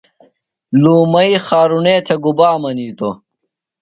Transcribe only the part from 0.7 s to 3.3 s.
لومئی خارُݨے تھےۡ گُبا منِیتوۡ؟